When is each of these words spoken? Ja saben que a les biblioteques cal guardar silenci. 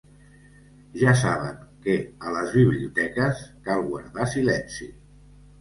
Ja 1.01 1.11
saben 1.23 1.59
que 1.83 1.95
a 2.29 2.33
les 2.37 2.55
biblioteques 2.57 3.45
cal 3.69 3.85
guardar 3.93 4.29
silenci. 4.37 4.91